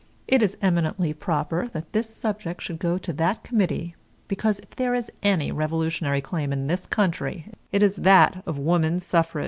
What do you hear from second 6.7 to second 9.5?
country, it is that of woman suffrage.